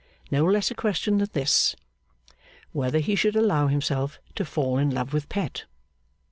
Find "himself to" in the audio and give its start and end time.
3.67-4.43